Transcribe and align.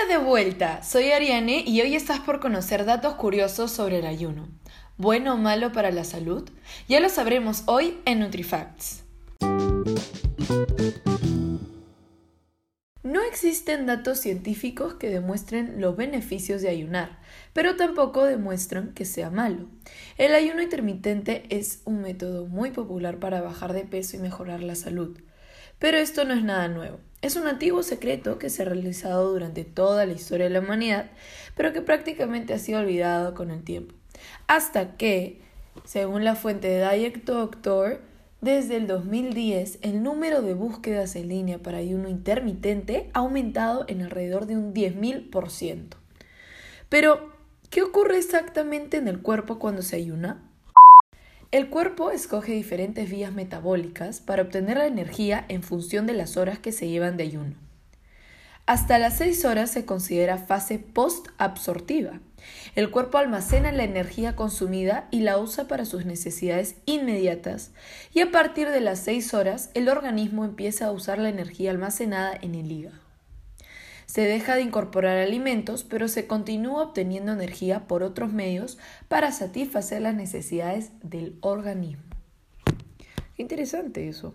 Hola 0.00 0.18
de 0.18 0.24
vuelta, 0.24 0.82
soy 0.82 1.10
Ariane 1.10 1.62
y 1.66 1.80
hoy 1.82 1.94
estás 1.94 2.20
por 2.20 2.40
conocer 2.40 2.84
datos 2.84 3.14
curiosos 3.14 3.70
sobre 3.70 3.98
el 3.98 4.06
ayuno. 4.06 4.48
¿Bueno 4.96 5.34
o 5.34 5.36
malo 5.36 5.72
para 5.72 5.90
la 5.90 6.04
salud? 6.04 6.48
Ya 6.88 7.00
lo 7.00 7.08
sabremos 7.10 7.64
hoy 7.66 7.98
en 8.06 8.20
NutriFacts. 8.20 9.04
No 13.02 13.20
existen 13.22 13.84
datos 13.84 14.20
científicos 14.20 14.94
que 14.94 15.10
demuestren 15.10 15.80
los 15.80 15.96
beneficios 15.96 16.62
de 16.62 16.70
ayunar, 16.70 17.18
pero 17.52 17.76
tampoco 17.76 18.24
demuestran 18.24 18.94
que 18.94 19.04
sea 19.04 19.28
malo. 19.28 19.66
El 20.16 20.34
ayuno 20.34 20.62
intermitente 20.62 21.44
es 21.50 21.82
un 21.84 22.00
método 22.00 22.46
muy 22.46 22.70
popular 22.70 23.18
para 23.18 23.42
bajar 23.42 23.74
de 23.74 23.84
peso 23.84 24.16
y 24.16 24.20
mejorar 24.20 24.62
la 24.62 24.76
salud. 24.76 25.20
Pero 25.78 25.98
esto 25.98 26.24
no 26.24 26.32
es 26.32 26.42
nada 26.42 26.68
nuevo. 26.68 27.00
Es 27.22 27.36
un 27.36 27.46
antiguo 27.46 27.82
secreto 27.82 28.38
que 28.38 28.48
se 28.48 28.62
ha 28.62 28.64
realizado 28.64 29.30
durante 29.30 29.64
toda 29.64 30.06
la 30.06 30.12
historia 30.12 30.44
de 30.44 30.54
la 30.54 30.60
humanidad, 30.60 31.10
pero 31.54 31.72
que 31.72 31.82
prácticamente 31.82 32.54
ha 32.54 32.58
sido 32.58 32.80
olvidado 32.80 33.34
con 33.34 33.50
el 33.50 33.62
tiempo. 33.62 33.94
Hasta 34.46 34.96
que, 34.96 35.42
según 35.84 36.24
la 36.24 36.34
fuente 36.34 36.68
de 36.68 36.88
Diet 36.88 37.24
Doctor, 37.24 38.00
desde 38.40 38.76
el 38.76 38.86
2010 38.86 39.80
el 39.82 40.02
número 40.02 40.40
de 40.40 40.54
búsquedas 40.54 41.14
en 41.14 41.28
línea 41.28 41.58
para 41.58 41.76
ayuno 41.76 42.08
intermitente 42.08 43.10
ha 43.12 43.18
aumentado 43.18 43.84
en 43.86 44.00
alrededor 44.00 44.46
de 44.46 44.56
un 44.56 44.72
10.000%. 44.72 45.96
Pero, 46.88 47.32
¿qué 47.68 47.82
ocurre 47.82 48.16
exactamente 48.16 48.96
en 48.96 49.08
el 49.08 49.20
cuerpo 49.20 49.58
cuando 49.58 49.82
se 49.82 49.96
ayuna? 49.96 50.49
El 51.52 51.68
cuerpo 51.68 52.12
escoge 52.12 52.52
diferentes 52.52 53.10
vías 53.10 53.32
metabólicas 53.32 54.20
para 54.20 54.42
obtener 54.42 54.76
la 54.76 54.86
energía 54.86 55.44
en 55.48 55.64
función 55.64 56.06
de 56.06 56.12
las 56.12 56.36
horas 56.36 56.60
que 56.60 56.70
se 56.70 56.88
llevan 56.88 57.16
de 57.16 57.24
ayuno. 57.24 57.56
Hasta 58.66 59.00
las 59.00 59.18
6 59.18 59.44
horas 59.46 59.68
se 59.68 59.84
considera 59.84 60.38
fase 60.38 60.78
post-absortiva. 60.78 62.20
El 62.76 62.92
cuerpo 62.92 63.18
almacena 63.18 63.72
la 63.72 63.82
energía 63.82 64.36
consumida 64.36 65.08
y 65.10 65.22
la 65.22 65.38
usa 65.38 65.66
para 65.66 65.86
sus 65.86 66.06
necesidades 66.06 66.76
inmediatas, 66.86 67.72
y 68.14 68.20
a 68.20 68.30
partir 68.30 68.68
de 68.68 68.80
las 68.80 69.00
6 69.00 69.34
horas 69.34 69.70
el 69.74 69.88
organismo 69.88 70.44
empieza 70.44 70.86
a 70.86 70.92
usar 70.92 71.18
la 71.18 71.30
energía 71.30 71.72
almacenada 71.72 72.32
en 72.40 72.54
el 72.54 72.70
hígado. 72.70 72.99
Se 74.10 74.22
deja 74.22 74.56
de 74.56 74.62
incorporar 74.62 75.18
alimentos, 75.18 75.84
pero 75.84 76.08
se 76.08 76.26
continúa 76.26 76.82
obteniendo 76.82 77.30
energía 77.30 77.86
por 77.86 78.02
otros 78.02 78.32
medios 78.32 78.76
para 79.06 79.30
satisfacer 79.30 80.02
las 80.02 80.16
necesidades 80.16 80.90
del 81.00 81.38
organismo. 81.42 82.02
Qué 83.36 83.42
interesante 83.42 84.08
eso. 84.08 84.34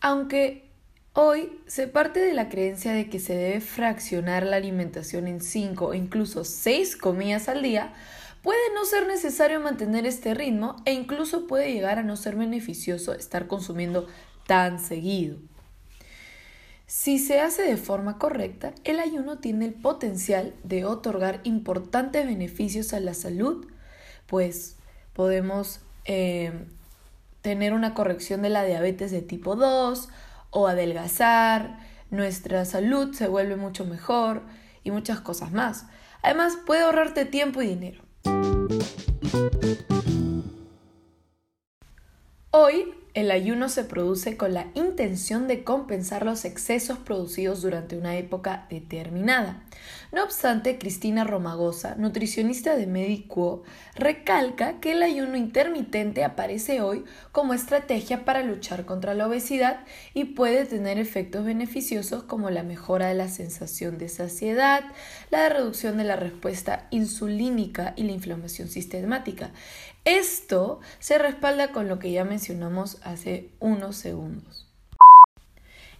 Aunque 0.00 0.70
hoy 1.12 1.60
se 1.66 1.86
parte 1.86 2.20
de 2.20 2.32
la 2.32 2.48
creencia 2.48 2.94
de 2.94 3.10
que 3.10 3.20
se 3.20 3.36
debe 3.36 3.60
fraccionar 3.60 4.46
la 4.46 4.56
alimentación 4.56 5.26
en 5.26 5.42
5 5.42 5.88
o 5.88 5.92
incluso 5.92 6.42
6 6.42 6.96
comidas 6.96 7.50
al 7.50 7.62
día, 7.62 7.92
puede 8.42 8.72
no 8.74 8.86
ser 8.86 9.06
necesario 9.06 9.60
mantener 9.60 10.06
este 10.06 10.32
ritmo 10.32 10.76
e 10.86 10.94
incluso 10.94 11.46
puede 11.46 11.74
llegar 11.74 11.98
a 11.98 12.04
no 12.04 12.16
ser 12.16 12.36
beneficioso 12.36 13.12
estar 13.12 13.48
consumiendo 13.48 14.08
tan 14.46 14.80
seguido. 14.80 15.51
Si 16.94 17.18
se 17.18 17.40
hace 17.40 17.62
de 17.62 17.78
forma 17.78 18.18
correcta, 18.18 18.74
el 18.84 19.00
ayuno 19.00 19.38
tiene 19.38 19.64
el 19.64 19.72
potencial 19.72 20.54
de 20.62 20.84
otorgar 20.84 21.40
importantes 21.42 22.26
beneficios 22.26 22.92
a 22.92 23.00
la 23.00 23.14
salud, 23.14 23.66
pues 24.26 24.76
podemos 25.14 25.80
eh, 26.04 26.52
tener 27.40 27.72
una 27.72 27.94
corrección 27.94 28.42
de 28.42 28.50
la 28.50 28.62
diabetes 28.64 29.10
de 29.10 29.22
tipo 29.22 29.56
2 29.56 30.10
o 30.50 30.68
adelgazar, 30.68 31.78
nuestra 32.10 32.66
salud 32.66 33.14
se 33.14 33.26
vuelve 33.26 33.56
mucho 33.56 33.86
mejor 33.86 34.42
y 34.84 34.90
muchas 34.90 35.18
cosas 35.18 35.50
más. 35.50 35.86
Además, 36.20 36.58
puede 36.66 36.82
ahorrarte 36.82 37.24
tiempo 37.24 37.62
y 37.62 37.68
dinero. 37.68 38.02
Hoy 42.50 43.01
el 43.14 43.30
ayuno 43.30 43.68
se 43.68 43.84
produce 43.84 44.36
con 44.36 44.54
la 44.54 44.68
intención 44.74 45.46
de 45.46 45.64
compensar 45.64 46.24
los 46.24 46.44
excesos 46.44 46.98
producidos 46.98 47.60
durante 47.60 47.96
una 47.98 48.16
época 48.16 48.66
determinada. 48.70 49.62
No 50.12 50.24
obstante, 50.24 50.78
Cristina 50.78 51.24
Romagosa, 51.24 51.94
nutricionista 51.96 52.76
de 52.76 52.86
Medico, 52.86 53.62
recalca 53.94 54.80
que 54.80 54.92
el 54.92 55.02
ayuno 55.02 55.36
intermitente 55.36 56.24
aparece 56.24 56.80
hoy 56.80 57.04
como 57.32 57.54
estrategia 57.54 58.24
para 58.24 58.42
luchar 58.42 58.84
contra 58.86 59.14
la 59.14 59.26
obesidad 59.26 59.80
y 60.14 60.24
puede 60.24 60.64
tener 60.64 60.98
efectos 60.98 61.44
beneficiosos 61.44 62.22
como 62.22 62.50
la 62.50 62.62
mejora 62.62 63.08
de 63.08 63.14
la 63.14 63.28
sensación 63.28 63.98
de 63.98 64.08
saciedad, 64.08 64.84
la 65.30 65.48
reducción 65.48 65.98
de 65.98 66.04
la 66.04 66.16
respuesta 66.16 66.86
insulínica 66.90 67.92
y 67.96 68.04
la 68.04 68.12
inflamación 68.12 68.68
sistemática. 68.68 69.50
Esto 70.04 70.80
se 70.98 71.16
respalda 71.16 71.70
con 71.70 71.86
lo 71.86 72.00
que 72.00 72.10
ya 72.10 72.24
mencionamos 72.24 72.98
hace 73.04 73.50
unos 73.60 73.96
segundos. 73.96 74.68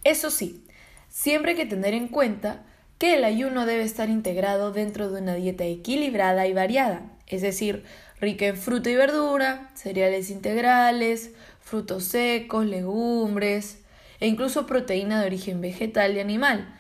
Eso 0.05 0.31
sí, 0.31 0.65
siempre 1.09 1.53
hay 1.53 1.57
que 1.57 1.67
tener 1.67 1.95
en 1.95 2.09
cuenta 2.09 2.65
que 2.99 3.15
el 3.15 3.25
ayuno 3.25 3.67
debe 3.67 3.83
estar 3.83 4.09
integrado 4.09 4.73
dentro 4.73 5.11
de 5.11 5.21
una 5.21 5.35
dieta 5.35 5.65
equilibrada 5.65 6.47
y 6.47 6.53
variada, 6.53 7.03
es 7.27 7.43
decir, 7.43 7.85
rica 8.21 8.47
en 8.47 8.57
fruta 8.57 8.91
y 8.91 8.95
verdura, 8.95 9.71
cereales 9.75 10.31
integrales, 10.31 11.33
frutos 11.61 12.05
secos, 12.05 12.67
legumbres 12.67 13.79
e 14.21 14.29
incluso 14.29 14.67
proteína 14.67 15.21
de 15.21 15.27
origen 15.27 15.61
vegetal 15.61 16.17
y 16.17 16.21
animal. 16.21 16.73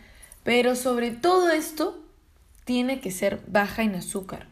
Pero 0.44 0.76
sobre 0.76 1.10
todo 1.10 1.50
esto 1.50 2.04
tiene 2.64 3.00
que 3.00 3.10
ser 3.10 3.40
baja 3.48 3.82
en 3.82 3.96
azúcar, 3.96 4.46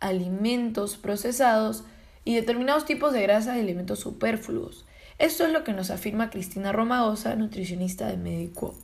alimentos 0.00 0.96
procesados 0.96 1.84
y 2.24 2.34
determinados 2.34 2.84
tipos 2.84 3.12
de 3.12 3.22
grasa 3.22 3.56
y 3.56 3.60
alimentos 3.60 4.00
superfluos. 4.00 4.84
Esto 5.18 5.44
es 5.44 5.52
lo 5.52 5.64
que 5.64 5.72
nos 5.72 5.90
afirma 5.90 6.30
Cristina 6.30 6.72
Romagosa, 6.72 7.36
nutricionista 7.36 8.06
de 8.08 8.16
Médico. 8.16 8.74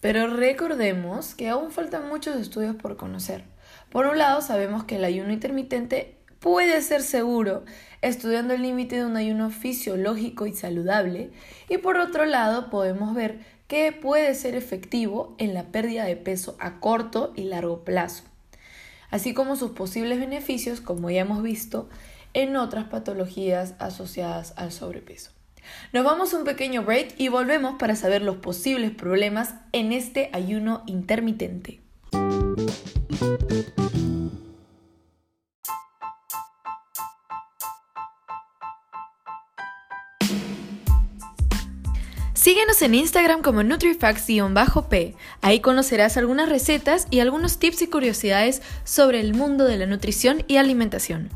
Pero 0.00 0.28
recordemos 0.28 1.34
que 1.34 1.48
aún 1.48 1.70
faltan 1.70 2.08
muchos 2.08 2.36
estudios 2.36 2.76
por 2.76 2.96
conocer. 2.96 3.44
Por 3.90 4.06
un 4.06 4.18
lado, 4.18 4.40
sabemos 4.40 4.84
que 4.84 4.96
el 4.96 5.04
ayuno 5.04 5.32
intermitente 5.32 6.16
puede 6.38 6.80
ser 6.80 7.02
seguro, 7.02 7.64
estudiando 8.02 8.54
el 8.54 8.62
límite 8.62 8.96
de 8.96 9.04
un 9.04 9.16
ayuno 9.16 9.50
fisiológico 9.50 10.46
y 10.46 10.54
saludable, 10.54 11.30
y 11.68 11.78
por 11.78 11.98
otro 11.98 12.24
lado, 12.24 12.70
podemos 12.70 13.14
ver 13.14 13.40
que 13.68 13.92
puede 13.92 14.34
ser 14.34 14.54
efectivo 14.54 15.34
en 15.38 15.54
la 15.54 15.64
pérdida 15.64 16.04
de 16.04 16.16
peso 16.16 16.56
a 16.60 16.80
corto 16.80 17.32
y 17.36 17.44
largo 17.44 17.84
plazo 17.84 18.24
así 19.10 19.34
como 19.34 19.56
sus 19.56 19.72
posibles 19.72 20.18
beneficios, 20.18 20.80
como 20.80 21.10
ya 21.10 21.22
hemos 21.22 21.42
visto, 21.42 21.88
en 22.34 22.56
otras 22.56 22.84
patologías 22.86 23.74
asociadas 23.78 24.54
al 24.56 24.72
sobrepeso. 24.72 25.30
Nos 25.92 26.04
vamos 26.04 26.32
a 26.32 26.38
un 26.38 26.44
pequeño 26.44 26.82
break 26.82 27.14
y 27.18 27.28
volvemos 27.28 27.76
para 27.78 27.96
saber 27.96 28.22
los 28.22 28.36
posibles 28.36 28.90
problemas 28.90 29.54
en 29.72 29.92
este 29.92 30.30
ayuno 30.32 30.82
intermitente. 30.86 31.80
Síguenos 42.32 42.80
en 42.80 42.94
Instagram 42.94 43.42
como 43.42 43.62
NutriFacts-P. 43.62 45.14
Ahí 45.42 45.60
conocerás 45.60 46.16
algunas 46.16 46.48
recetas 46.48 47.06
y 47.10 47.20
algunos 47.20 47.58
tips 47.58 47.82
y 47.82 47.86
curiosidades 47.88 48.62
sobre 48.82 49.20
el 49.20 49.34
mundo 49.34 49.66
de 49.66 49.76
la 49.76 49.84
nutrición 49.84 50.42
y 50.48 50.56
alimentación. 50.56 51.28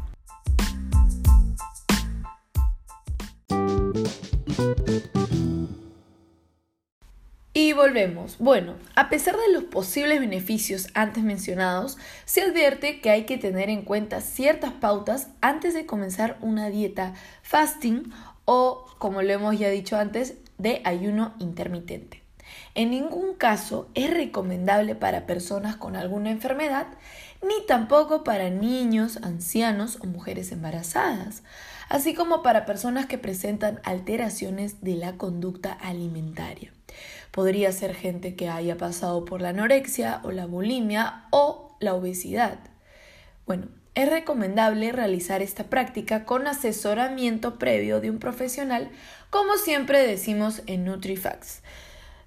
Bueno, 8.40 8.74
a 8.96 9.08
pesar 9.08 9.36
de 9.36 9.52
los 9.52 9.64
posibles 9.64 10.18
beneficios 10.18 10.88
antes 10.94 11.22
mencionados, 11.22 11.96
se 12.24 12.42
advierte 12.42 13.00
que 13.00 13.10
hay 13.10 13.24
que 13.24 13.38
tener 13.38 13.70
en 13.70 13.82
cuenta 13.82 14.20
ciertas 14.20 14.72
pautas 14.72 15.28
antes 15.40 15.74
de 15.74 15.86
comenzar 15.86 16.36
una 16.40 16.70
dieta 16.70 17.14
fasting 17.42 18.12
o, 18.44 18.84
como 18.98 19.22
lo 19.22 19.32
hemos 19.32 19.58
ya 19.58 19.68
dicho 19.68 19.96
antes, 19.96 20.34
de 20.58 20.82
ayuno 20.84 21.34
intermitente. 21.38 22.22
En 22.74 22.90
ningún 22.90 23.34
caso 23.34 23.88
es 23.94 24.12
recomendable 24.12 24.96
para 24.96 25.26
personas 25.26 25.76
con 25.76 25.94
alguna 25.94 26.30
enfermedad, 26.30 26.88
ni 27.42 27.64
tampoco 27.66 28.24
para 28.24 28.50
niños, 28.50 29.18
ancianos 29.22 29.98
o 30.00 30.06
mujeres 30.06 30.50
embarazadas, 30.50 31.42
así 31.88 32.14
como 32.14 32.42
para 32.42 32.66
personas 32.66 33.06
que 33.06 33.18
presentan 33.18 33.80
alteraciones 33.84 34.80
de 34.82 34.96
la 34.96 35.16
conducta 35.16 35.72
alimentaria. 35.72 36.72
Podría 37.30 37.72
ser 37.72 37.94
gente 37.94 38.36
que 38.36 38.48
haya 38.48 38.76
pasado 38.76 39.24
por 39.24 39.40
la 39.40 39.50
anorexia 39.50 40.20
o 40.24 40.30
la 40.30 40.46
bulimia 40.46 41.24
o 41.30 41.76
la 41.80 41.94
obesidad. 41.94 42.58
Bueno, 43.46 43.68
es 43.94 44.08
recomendable 44.08 44.92
realizar 44.92 45.42
esta 45.42 45.64
práctica 45.64 46.24
con 46.24 46.46
asesoramiento 46.46 47.58
previo 47.58 48.00
de 48.00 48.10
un 48.10 48.18
profesional, 48.18 48.90
como 49.30 49.56
siempre 49.56 50.06
decimos 50.06 50.62
en 50.66 50.84
NutriFacts. 50.84 51.62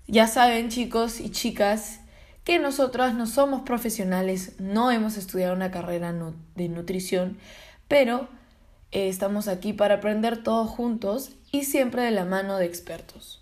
Ya 0.08 0.28
saben 0.28 0.70
chicos 0.70 1.20
y 1.20 1.30
chicas 1.32 2.00
que 2.46 2.60
nosotras 2.60 3.14
no 3.14 3.28
somos 3.28 3.64
profesionales, 3.64 4.54
no 4.58 4.90
hemos 4.92 5.18
estudiado 5.18 5.54
una 5.54 5.70
carrera 5.70 6.14
de 6.56 6.70
nutrición, 6.70 7.38
pero 7.90 8.30
eh, 8.92 9.10
estamos 9.10 9.48
aquí 9.48 9.74
para 9.74 9.96
aprender 9.96 10.44
todos 10.44 10.70
juntos 10.70 11.32
y 11.52 11.64
siempre 11.64 12.04
de 12.04 12.12
la 12.12 12.26
mano 12.26 12.58
de 12.58 12.66
expertos. 12.66 13.42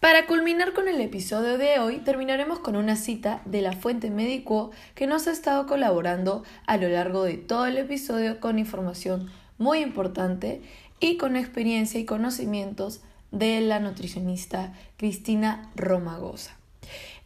Para 0.00 0.26
culminar 0.26 0.72
con 0.72 0.88
el 0.88 0.98
episodio 1.00 1.58
de 1.58 1.78
hoy, 1.78 1.98
terminaremos 1.98 2.60
con 2.60 2.74
una 2.74 2.96
cita 2.96 3.42
de 3.44 3.60
la 3.60 3.72
fuente 3.72 4.10
médico 4.10 4.70
que 4.94 5.06
nos 5.06 5.26
ha 5.26 5.32
estado 5.32 5.66
colaborando 5.66 6.42
a 6.66 6.78
lo 6.78 6.88
largo 6.88 7.24
de 7.24 7.36
todo 7.36 7.66
el 7.66 7.76
episodio 7.76 8.40
con 8.40 8.58
información 8.58 9.30
muy 9.58 9.80
importante 9.80 10.62
y 11.00 11.18
con 11.18 11.36
experiencia 11.36 12.00
y 12.00 12.06
conocimientos 12.06 13.02
de 13.30 13.60
la 13.60 13.78
nutricionista 13.78 14.72
Cristina 14.96 15.70
Romagosa. 15.76 16.59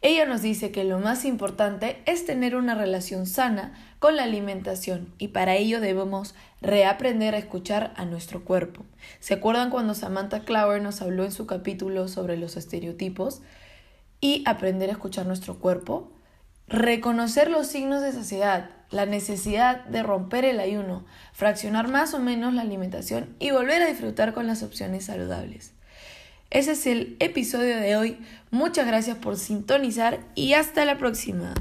Ella 0.01 0.25
nos 0.25 0.41
dice 0.41 0.71
que 0.71 0.83
lo 0.83 0.99
más 0.99 1.25
importante 1.25 2.01
es 2.05 2.25
tener 2.25 2.55
una 2.55 2.75
relación 2.75 3.25
sana 3.25 3.73
con 3.99 4.15
la 4.15 4.23
alimentación 4.23 5.13
y 5.17 5.29
para 5.29 5.55
ello 5.55 5.79
debemos 5.79 6.35
reaprender 6.61 7.33
a 7.33 7.39
escuchar 7.39 7.93
a 7.95 8.05
nuestro 8.05 8.43
cuerpo. 8.43 8.85
¿Se 9.19 9.33
acuerdan 9.33 9.69
cuando 9.69 9.95
Samantha 9.95 10.41
Clower 10.41 10.81
nos 10.81 11.01
habló 11.01 11.23
en 11.23 11.31
su 11.31 11.47
capítulo 11.47 12.07
sobre 12.07 12.37
los 12.37 12.57
estereotipos? 12.57 13.41
Y 14.21 14.43
aprender 14.45 14.89
a 14.89 14.93
escuchar 14.93 15.25
nuestro 15.27 15.59
cuerpo, 15.59 16.11
reconocer 16.67 17.51
los 17.51 17.67
signos 17.67 18.01
de 18.01 18.11
saciedad, 18.11 18.69
la 18.89 19.05
necesidad 19.05 19.85
de 19.85 20.03
romper 20.03 20.45
el 20.45 20.59
ayuno, 20.59 21.05
fraccionar 21.33 21.89
más 21.89 22.13
o 22.13 22.19
menos 22.19 22.53
la 22.53 22.61
alimentación 22.61 23.35
y 23.39 23.51
volver 23.51 23.83
a 23.83 23.87
disfrutar 23.87 24.33
con 24.33 24.47
las 24.47 24.63
opciones 24.63 25.05
saludables. 25.05 25.74
Ese 26.49 26.73
es 26.73 26.87
el 26.87 27.17
episodio 27.19 27.77
de 27.77 27.95
hoy. 27.95 28.17
Muchas 28.51 28.87
gracias 28.87 29.17
por 29.17 29.37
sintonizar 29.37 30.19
y 30.35 30.53
hasta 30.53 30.85
la 30.85 30.97
próxima. 30.97 31.53